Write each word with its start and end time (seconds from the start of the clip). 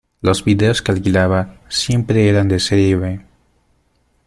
Los 0.19 0.43
vídeos 0.43 0.81
que 0.81 0.91
alquilaba 0.93 1.59
siempre 1.69 2.27
eran 2.27 2.47
de 2.47 2.59
serie 2.59 2.95
B. 2.95 3.21